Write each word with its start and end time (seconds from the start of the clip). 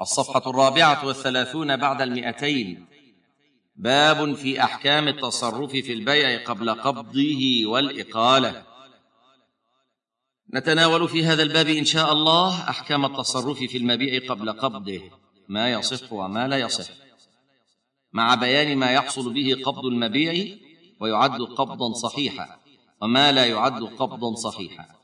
الصفحة 0.00 0.42
الرابعة 0.50 1.06
والثلاثون 1.06 1.76
بعد 1.76 2.02
المئتين. 2.02 2.86
باب 3.76 4.34
في 4.34 4.64
أحكام 4.64 5.08
التصرف 5.08 5.70
في 5.70 5.92
البيع 5.92 6.44
قبل 6.44 6.70
قبضه 6.70 7.62
والإقالة. 7.64 8.62
نتناول 10.54 11.08
في 11.08 11.24
هذا 11.24 11.42
الباب 11.42 11.68
إن 11.68 11.84
شاء 11.84 12.12
الله 12.12 12.70
أحكام 12.70 13.04
التصرف 13.04 13.58
في 13.58 13.78
المبيع 13.78 14.30
قبل 14.30 14.52
قبضه. 14.52 15.00
ما 15.48 15.72
يصح 15.72 16.12
وما 16.12 16.48
لا 16.48 16.58
يصح. 16.58 16.94
مع 18.12 18.34
بيان 18.34 18.76
ما 18.76 18.90
يحصل 18.90 19.32
به 19.32 19.62
قبض 19.64 19.86
المبيع 19.86 20.56
ويعد 21.00 21.40
قبضا 21.40 21.92
صحيحا. 21.92 22.60
وما 23.02 23.32
لا 23.32 23.46
يعد 23.46 23.82
قبضا 23.82 24.34
صحيحا. 24.34 24.99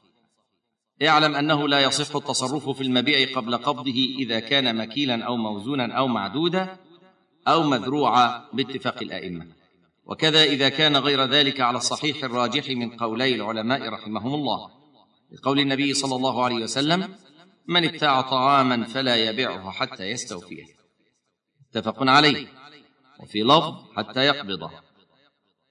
اعلم 1.02 1.34
أنه 1.34 1.68
لا 1.68 1.80
يصح 1.80 2.16
التصرف 2.16 2.68
في 2.68 2.82
المبيع 2.82 3.36
قبل 3.36 3.56
قبضه 3.56 4.14
إذا 4.18 4.40
كان 4.40 4.76
مكيلا 4.76 5.24
أو 5.24 5.36
موزونا 5.36 5.92
أو 5.92 6.06
معدودا 6.08 6.76
أو 7.48 7.62
مذروعا 7.62 8.44
باتفاق 8.52 9.02
الأئمة. 9.02 9.46
وكذا 10.06 10.44
إذا 10.44 10.68
كان 10.68 10.96
غير 10.96 11.24
ذلك 11.24 11.60
على 11.60 11.78
الصحيح 11.78 12.24
الراجح 12.24 12.70
من 12.70 12.90
قولي 12.90 13.34
العلماء 13.34 13.88
رحمهم 13.88 14.34
الله. 14.34 14.70
لقول 15.32 15.60
النبي 15.60 15.94
صلى 15.94 16.16
الله 16.16 16.44
عليه 16.44 16.56
وسلم 16.56 17.14
من 17.68 17.84
ابتاع 17.84 18.20
طعاما 18.20 18.84
فلا 18.84 19.16
يبيعه 19.16 19.70
حتى 19.70 20.04
يستوفيه. 20.04 20.64
متفق 21.70 21.96
عليه. 22.02 22.46
وفي 23.20 23.42
لفظ 23.42 23.74
حتى 23.96 24.20
يقبضه. 24.20 24.70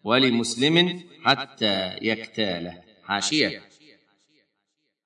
ولمسلم 0.04 1.04
حتى 1.24 1.98
يكتاله. 2.02 2.82
حاشية. 3.04 3.75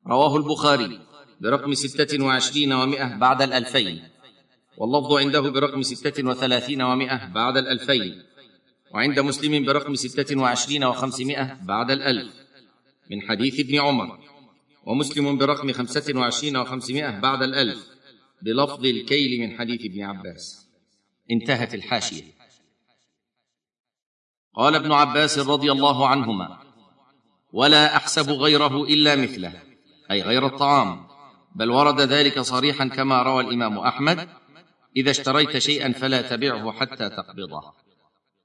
رواه 0.09 0.35
البخاري 0.35 0.99
برقم 1.41 1.73
ستة 1.73 2.23
وعشرين 2.23 2.73
ومائة 2.73 3.17
بعد 3.17 3.41
الألفين. 3.41 4.03
واللفظ 4.77 5.13
عنده 5.13 5.41
برقم 5.41 5.81
ستة 5.81 6.27
وثلاثين 6.27 6.81
ومائة 6.81 7.25
بعد 7.25 7.57
الألفين. 7.57 8.23
وعند 8.93 9.19
مسلم 9.19 9.65
برقم 9.65 9.95
ستة 9.95 10.39
وعشرين 10.39 10.83
وخمسمائة 10.83 11.57
بعد 11.61 11.91
الألف. 11.91 12.33
من 13.11 13.21
حديث 13.21 13.59
ابن 13.59 13.79
عمر. 13.79 14.19
ومسلم 14.85 15.37
برقم 15.37 15.71
خمسة 15.71 16.19
وعشرين 16.19 16.57
وخمسمائة 16.57 17.19
بعد 17.19 17.43
الألف. 17.43 17.87
بلفظ 18.41 18.85
الكيل 18.85 19.41
من 19.41 19.57
حديث 19.57 19.81
ابن 19.85 20.03
عباس. 20.03 20.67
انتهت 21.31 21.73
الحاشية. 21.73 22.23
قال 24.55 24.75
ابن 24.75 24.91
عباس 24.91 25.39
رضي 25.39 25.71
الله 25.71 26.07
عنهما 26.07 26.59
ولا 27.53 27.95
أحسب 27.95 28.29
غيره 28.29 28.83
إلا 28.83 29.15
مثله. 29.15 29.68
أي 30.11 30.21
غير 30.21 30.45
الطعام. 30.45 31.07
بل 31.55 31.69
ورد 31.71 32.01
ذلك 32.01 32.39
صريحا 32.39 32.87
كما 32.87 33.23
روى 33.23 33.43
الإمام 33.43 33.77
أحمد 33.77 34.27
إذا 34.95 35.11
اشتريت 35.11 35.57
شيئا 35.57 35.91
فلا 35.91 36.21
تبعه 36.21 36.71
حتى 36.71 37.09
تقبضه. 37.09 37.61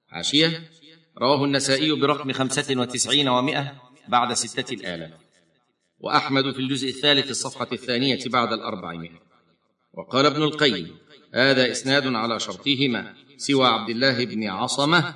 حاشيه 0.09 0.71
رواه 1.19 1.45
النسائي 1.45 1.93
برقم 1.93 2.33
خمسة 2.33 2.81
وتسعين 2.81 3.29
ومائة 3.29 3.73
بعد 4.09 4.33
ستة 4.33 4.75
الالاف 4.75 5.13
وأحمد 6.01 6.53
في 6.53 6.59
الجزء 6.59 6.89
الثالث 6.89 7.31
الصفحة 7.31 7.69
الثانية 7.73 8.19
بعد 8.27 8.53
الأربعمائة. 8.53 9.21
وقال 9.95 10.27
ابن 10.27 10.43
القيم 10.43 10.97
هذا 11.35 11.71
إسناد 11.71 12.07
على 12.07 12.41
شرطهما 12.41 13.15
سوى 13.37 13.67
عبد 13.67 13.91
الله 13.91 14.25
بن 14.25 14.49
عصمة 14.49 15.15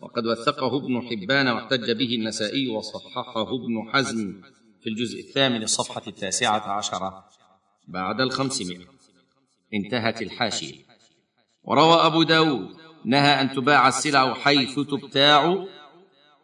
وقد 0.00 0.26
وثقه 0.26 0.76
ابن 0.76 1.02
حبان 1.02 1.48
واحتج 1.48 1.90
به 1.90 2.14
النسائي 2.14 2.68
وصححه 2.68 3.54
ابن 3.54 3.90
حزم. 3.92 4.42
في 4.82 4.88
الجزء 4.88 5.20
الثامن 5.20 5.62
الصفحة 5.62 6.02
التاسعة 6.06 6.70
عشرة 6.70 7.28
بعد 7.88 8.20
الخمسمائة. 8.20 8.86
انتهت 9.74 10.22
الحاشية. 10.22 10.84
وروى 11.62 12.06
أبو 12.06 12.22
داود 12.22 12.76
نهى 13.04 13.40
أن 13.40 13.50
تباع 13.50 13.88
السلع 13.88 14.34
حيث 14.34 14.80
تبتاع 14.80 15.66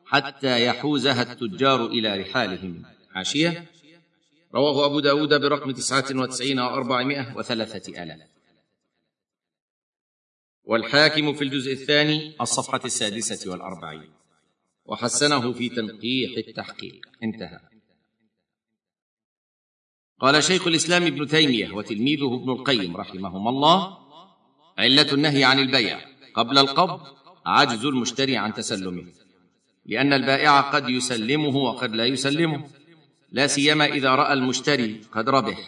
حتى 0.06 0.66
يحوزها 0.66 1.22
التجار 1.32 1.86
إلى 1.86 2.20
رحالهم. 2.20 2.82
حاشية. 3.14 3.70
رواه 4.54 4.86
أبو 4.86 5.00
داود 5.00 5.34
برقم 5.40 5.70
تسعة 5.70 6.04
وتسعين 6.10 6.60
وأربعمائة 6.60 7.36
وثلاثة 7.36 8.02
آلاف. 8.02 8.28
والحاكم 10.64 11.34
في 11.34 11.44
الجزء 11.44 11.72
الثاني 11.72 12.36
الصفحة 12.40 12.80
السادسة 12.84 13.50
والأربعين. 13.50 14.12
وحسنه 14.84 15.52
في 15.52 15.68
تنقيح 15.68 16.38
التحقيق. 16.48 17.06
انتهى. 17.22 17.73
قال 20.20 20.44
شيخ 20.44 20.66
الإسلام 20.66 21.02
ابن 21.02 21.26
تيمية 21.26 21.72
وتلميذه 21.72 22.34
ابن 22.34 22.50
القيم 22.50 22.96
رحمهما 22.96 23.50
الله 23.50 23.98
علة 24.78 25.12
النهي 25.12 25.44
عن 25.44 25.58
البيع 25.58 26.00
قبل 26.34 26.58
القبض 26.58 27.00
عجز 27.46 27.84
المشتري 27.84 28.36
عن 28.36 28.54
تسلمه 28.54 29.04
لأن 29.86 30.12
البائع 30.12 30.60
قد 30.60 30.88
يسلمه 30.88 31.56
وقد 31.56 31.94
لا 31.94 32.06
يسلمه 32.06 32.64
لا 33.32 33.46
سيما 33.46 33.84
إذا 33.84 34.14
رأى 34.14 34.32
المشتري 34.32 35.00
قد 35.12 35.28
ربح 35.28 35.58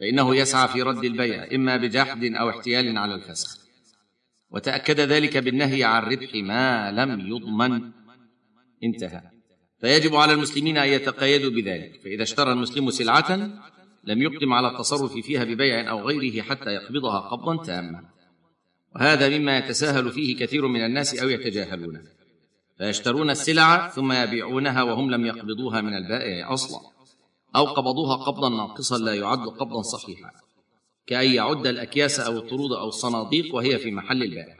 فإنه 0.00 0.36
يسعى 0.36 0.68
في 0.68 0.82
رد 0.82 1.04
البيع 1.04 1.48
إما 1.54 1.76
بجحد 1.76 2.24
أو 2.24 2.50
احتيال 2.50 2.98
على 2.98 3.14
الفسخ. 3.14 3.58
وتأكد 4.50 5.00
ذلك 5.00 5.36
بالنهي 5.36 5.84
عن 5.84 6.02
ربح 6.02 6.34
ما 6.34 6.92
لم 6.92 7.20
يضمن. 7.20 7.90
انتهى. 8.84 9.22
فيجب 9.82 10.16
على 10.16 10.32
المسلمين 10.32 10.78
أن 10.78 10.88
يتقيدوا 10.88 11.50
بذلك 11.50 12.00
فإذا 12.04 12.22
اشترى 12.22 12.52
المسلم 12.52 12.90
سلعة 12.90 13.50
لم 14.04 14.22
يقدم 14.22 14.52
على 14.52 14.68
التصرف 14.68 15.12
فيها 15.12 15.44
ببيع 15.44 15.90
أو 15.90 16.00
غيره 16.00 16.42
حتى 16.42 16.70
يقبضها 16.70 17.18
قبضا 17.20 17.64
تاما. 17.64 18.04
وهذا 18.96 19.38
مما 19.38 19.58
يتساهل 19.58 20.10
فيه 20.10 20.36
كثير 20.36 20.66
من 20.66 20.84
الناس 20.84 21.14
أو 21.14 21.28
يتجاهلونه. 21.28 22.02
فيشترون 22.78 23.30
السلع 23.30 23.88
ثم 23.88 24.12
يبيعونها 24.12 24.82
وهم 24.82 25.10
لم 25.10 25.26
يقبضوها 25.26 25.80
من 25.80 25.94
البائع 25.94 26.52
أصلا 26.52 26.80
أو 27.56 27.64
قبضوها 27.64 28.16
قبضا 28.16 28.48
ناقصا 28.48 28.98
لا 28.98 29.14
يعد 29.14 29.46
قبضا 29.46 29.82
صحيحا 29.82 30.30
كأن 31.06 31.34
يعد 31.34 31.66
الأكياس 31.66 32.20
أو 32.20 32.38
الطرود 32.38 32.72
أو 32.72 32.88
الصناديق 32.88 33.54
وهي 33.54 33.78
في 33.78 33.90
محل 33.90 34.22
البائع 34.22 34.56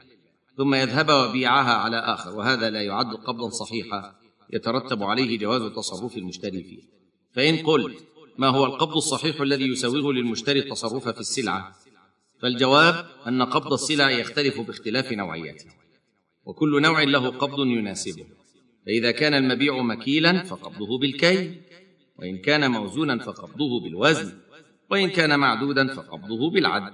ثم 0.57 0.75
يذهب 0.75 1.09
ويبيعها 1.09 1.73
على 1.73 1.97
آخر 1.97 2.35
وهذا 2.35 2.69
لا 2.69 2.81
يعد 2.81 3.13
قبضا 3.13 3.49
صحيحا. 3.49 4.22
يترتب 4.53 5.03
عليه 5.03 5.37
جواز 5.37 5.61
تصرف 5.71 6.17
المشتري 6.17 6.63
فيه. 6.63 6.81
فإن 7.35 7.57
قلت 7.57 8.05
ما 8.37 8.47
هو 8.47 8.65
القبض 8.65 8.95
الصحيح 8.95 9.41
الذي 9.41 9.67
يسوغ 9.71 10.11
للمشتري 10.11 10.59
التصرف 10.59 11.09
في 11.09 11.19
السلعة؟ 11.19 11.75
فالجواب 12.41 13.05
أن 13.27 13.43
قبض 13.43 13.73
السلع 13.73 14.11
يختلف 14.11 14.61
باختلاف 14.61 15.11
نوعيته 15.11 15.65
وكل 16.45 16.81
نوع 16.81 17.03
له 17.03 17.29
قبض 17.29 17.59
يناسبه. 17.59 18.25
فإذا 18.85 19.11
كان 19.11 19.33
المبيع 19.33 19.81
مكيلا 19.81 20.43
فقبضه 20.43 20.99
بالكيل 20.99 21.61
وإن 22.19 22.37
كان 22.37 22.71
موزونا 22.71 23.17
فقبضه 23.17 23.79
بالوزن 23.83 24.37
وإن 24.91 25.09
كان 25.09 25.39
معدودا 25.39 25.95
فقبضه 25.95 26.51
بالعد 26.51 26.93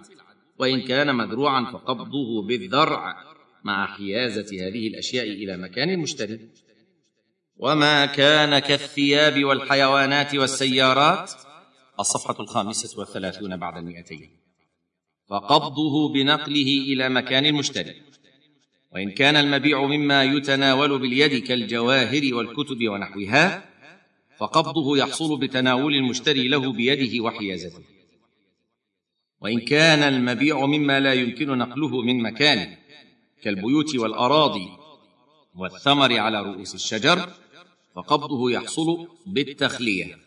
وإن 0.60 0.82
كان 0.82 1.16
مذروعا 1.16 1.72
فقبضه 1.72 2.48
بالذرع 2.48 3.16
مع 3.64 3.86
حيازة 3.86 4.68
هذه 4.68 4.88
الأشياء 4.88 5.26
إلى 5.26 5.58
مكان 5.58 5.90
المشتري. 5.90 6.40
وما 7.60 8.06
كان 8.06 8.60
كالثياب 8.60 9.44
والحيوانات 9.44 10.36
والسيارات 10.36 11.32
الصفحة 12.00 12.36
الخامسة 12.40 13.00
والثلاثون 13.00 13.58
بعد 13.58 13.78
المئتين 13.78 14.30
فقبضه 15.28 16.14
بنقله 16.14 16.84
إلى 16.88 17.10
مكان 17.10 17.46
المشتري 17.46 18.02
وإن 18.94 19.12
كان 19.12 19.36
المبيع 19.36 19.86
مما 19.86 20.24
يتناول 20.24 21.00
باليد 21.00 21.44
كالجواهر 21.44 22.34
والكتب 22.34 22.90
ونحوها 22.90 23.66
فقبضه 24.38 24.98
يحصل 24.98 25.40
بتناول 25.40 25.96
المشتري 25.96 26.48
له 26.48 26.72
بيده 26.72 27.24
وحيازته 27.24 27.84
وإن 29.42 29.60
كان 29.60 30.14
المبيع 30.14 30.66
مما 30.66 31.00
لا 31.00 31.14
يمكن 31.14 31.58
نقله 31.58 32.02
من 32.02 32.24
مكانه 32.24 32.78
كالبيوت 33.44 33.96
والأراضي 33.96 34.68
والثمر 35.56 36.20
على 36.20 36.42
رؤوس 36.42 36.76
الشجر 36.76 37.30
فقبضه 37.96 38.52
يحصل 38.52 39.08
بالتخلية 39.26 40.18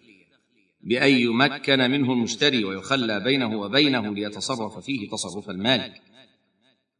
بأن 0.81 1.12
يمكن 1.12 1.79
منه 1.79 2.12
المشتري 2.12 2.64
ويخلى 2.64 3.20
بينه 3.20 3.61
وبينه 3.61 4.14
ليتصرف 4.14 4.79
فيه 4.79 5.11
تصرف 5.11 5.50
المالك 5.50 6.03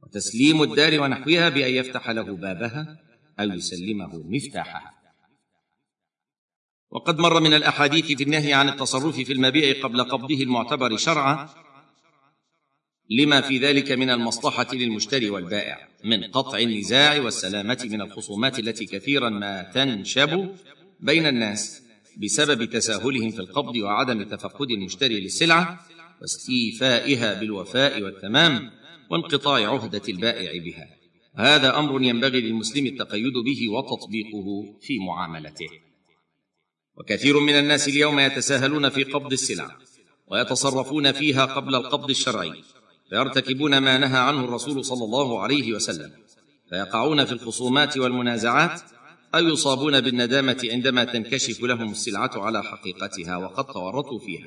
وتسليم 0.03 0.63
الدار 0.63 1.01
ونحوها 1.01 1.49
بأن 1.49 1.75
يفتح 1.75 2.11
له 2.11 2.23
بابها 2.23 2.97
أو 3.41 3.45
يسلمه 3.45 4.23
مفتاحها. 4.25 5.03
وقد 6.91 7.19
مر 7.19 7.41
من 7.41 7.55
الأحاديث 7.55 8.13
في 8.13 8.25
النهي 8.25 8.53
عن 8.53 8.69
التصرف 8.69 9.21
في 9.21 9.33
المبيع 9.33 9.83
قبل 9.83 10.05
قبضه 10.05 10.43
المعتبر 10.43 10.97
شرعا 10.97 11.49
لما 13.11 13.41
في 13.41 13.59
ذلك 13.59 13.93
من 13.93 14.11
المصلحة 14.11 14.75
للمشتري 14.75 15.31
والبائع 15.31 15.89
من 16.05 16.25
قطع 16.25 16.59
النزاع 16.59 17.21
والسلامة 17.21 17.89
من 17.91 18.01
الخصومات 18.01 18.59
التي 18.59 18.87
كثيرا 18.87 19.29
ما 19.29 19.71
تنشب 19.75 20.49
بين 21.01 21.27
الناس 21.27 21.83
بسبب 22.17 22.65
تساهلهم 22.65 23.31
في 23.31 23.39
القبض 23.39 23.77
وعدم 23.77 24.23
تفقد 24.23 24.71
المشتري 24.71 25.21
للسلعة 25.21 25.87
واستيفائها 26.21 27.41
بالوفاء 27.41 28.03
والتمام 28.03 28.71
وانقطاع 29.11 29.73
عهدة 29.73 30.03
البائع 30.09 30.63
بها. 30.65 30.89
هذا 31.37 31.79
أمر 31.79 32.03
ينبغي 32.03 32.41
للمسلم 32.41 32.87
التقيد 32.87 33.33
به 33.33 33.69
وتطبيقه 33.69 34.77
في 34.81 34.99
معاملته. 34.99 35.69
وكثير 36.97 37.41
من 37.41 37.53
الناس 37.53 37.89
اليوم 37.89 38.19
يتساهلون 38.21 38.89
في 38.89 39.05
قبض 39.05 39.33
السلع 39.33 39.79
ويتصرفون 40.27 41.13
فيها 41.13 41.45
قبل 41.45 41.75
القبض 41.75 42.11
الشرعي 42.11 42.53
فيرتكبون 43.13 43.79
ما 43.79 43.99
نهى 43.99 44.19
عنه 44.19 44.45
الرسول 44.45 44.85
صلى 44.85 45.05
الله 45.05 45.43
عليه 45.43 45.73
وسلم 45.73 46.13
فيقعون 46.71 47.25
في 47.25 47.33
الخصومات 47.33 47.99
والمنازعات 47.99 48.81
أو 49.35 49.41
يصابون 49.41 50.01
بالندامة 50.01 50.69
عندما 50.73 51.05
تنكشف 51.05 51.63
لهم 51.63 51.91
السلعة 51.91 52.31
على 52.35 52.63
حقيقتها 52.63 53.37
وقد 53.37 53.65
تورطوا 53.65 54.19
فيها. 54.19 54.47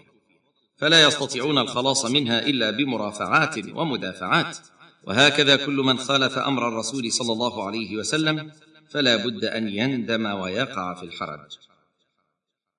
فلا 0.78 1.04
يستطيعون 1.04 1.58
الخلاص 1.58 2.06
منها 2.06 2.48
إلا 2.48 2.72
بمرافعات 2.72 3.56
ومدافعات. 3.76 4.58
وهكذا 5.04 5.56
كل 5.56 5.76
من 5.76 5.98
خالف 5.98 6.38
أمر 6.38 6.68
الرسول 6.68 7.12
صلى 7.12 7.34
الله 7.34 7.64
عليه 7.68 7.98
وسلم 7.98 8.52
فلا 8.90 9.16
بد 9.16 9.46
أن 9.46 9.70
يندم 9.70 10.26
ويقع 10.26 10.94
في 10.94 11.04
الحرج. 11.04 11.58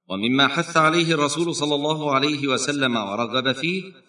ومما 0.09 0.49
حث 0.49 0.77
عليه 0.77 1.15
الرسول 1.15 1.55
صلى 1.55 1.75
الله 1.75 2.15
عليه 2.15 2.49
وسلم 2.49 2.97
ورغب 2.97 3.53
فيه 3.53 4.07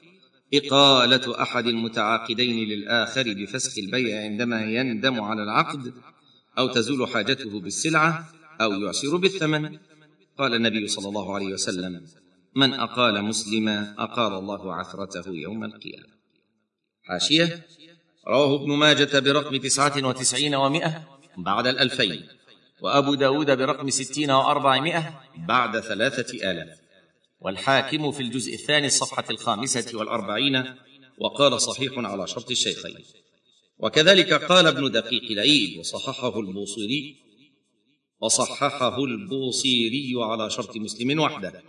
إقالة 0.53 1.41
أحد 1.41 1.67
المتعاقدين 1.67 2.69
للآخر 2.69 3.33
بفسخ 3.33 3.77
البيع 3.77 4.23
عندما 4.23 4.61
يندم 4.61 5.21
على 5.21 5.43
العقد 5.43 5.93
أو 6.57 6.67
تزول 6.67 7.07
حاجته 7.07 7.59
بالسلعة 7.59 8.29
أو 8.61 8.71
يعسر 8.71 9.17
بالثمن. 9.17 9.77
قال 10.37 10.53
النبي 10.53 10.87
صلى 10.87 11.09
الله 11.09 11.35
عليه 11.35 11.53
وسلم 11.53 12.05
من 12.55 12.73
أقال 12.73 13.23
مسلما 13.23 13.95
أقال 13.97 14.33
الله 14.33 14.75
عثرته 14.75 15.29
يوم 15.29 15.63
القيامة. 15.63 16.17
حاشية. 17.03 17.65
رواه 18.27 18.63
ابن 18.63 18.71
ماجة 18.71 19.19
برقم 19.19 19.57
تسعة 19.57 20.07
وتسعين 20.07 20.55
ومائه 20.55 21.07
بعد 21.37 21.67
الألفين 21.67 22.27
وأبو 22.81 23.15
داود 23.15 23.51
برقم 23.51 23.89
ستين 23.89 24.31
وأربعمائة 24.31 25.21
بعد 25.37 25.79
ثلاثة 25.79 26.51
آلاف. 26.51 26.86
والحاكم 27.39 28.11
في 28.11 28.23
الجزء 28.23 28.53
الثاني 28.53 28.87
الصفحة 28.87 29.23
الخامسة 29.29 29.97
والأربعين 29.97 30.63
وقال 31.17 31.61
صحيح 31.61 31.91
على 31.97 32.27
شرط 32.27 32.51
الشيخين. 32.51 32.95
وكذلك 33.79 34.33
قال 34.33 34.67
ابن 34.67 34.91
دقيق 34.91 35.31
العيد 35.31 35.77
وصححه 35.79 36.39
البوصيري 36.39 37.15
وصححه 38.21 39.03
البوصيري 39.03 40.13
على 40.17 40.49
شرط 40.49 40.77
مسلم 40.77 41.19
وحده. 41.19 41.63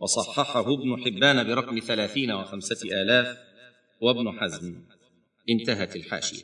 وصححه 0.00 0.74
ابن 0.74 1.04
حبان 1.04 1.46
برقم 1.46 1.78
ثلاثين 1.78 2.32
وخمسة 2.32 3.02
آلاف 3.02 3.36
وابن 4.02 4.40
حزم. 4.40 4.84
انتهت 5.50 5.96
الحاشية. 5.96 6.42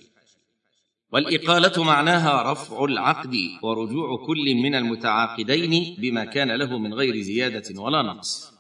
والإقالة 1.13 1.85
معناها 1.85 2.53
رفع 2.53 2.85
العقد 2.85 3.35
ورجوع 3.63 4.27
كل 4.27 4.55
من 4.55 4.75
المتعاقدين 4.75 5.97
بما 5.99 6.25
كان 6.25 6.51
له 6.51 6.79
من 6.79 6.95
غير 6.95 7.21
زيادة 7.21 7.81
ولا 7.81 8.03
نقص. 8.03 8.56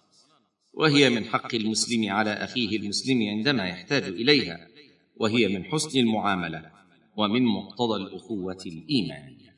وهي 0.76 1.10
من 1.10 1.24
حق 1.24 1.54
المسلم 1.54 2.10
على 2.10 2.30
أخيه 2.30 2.76
المسلم 2.76 3.28
عندما 3.28 3.68
يحتاج 3.68 4.02
إليها 4.02 4.68
وهي 5.16 5.48
من 5.48 5.64
حسن 5.64 5.98
المعاملة 5.98 6.70
ومن 7.16 7.42
مقتضى 7.42 8.02
الأخوة 8.02 8.62
الإيمانية. 8.66 9.55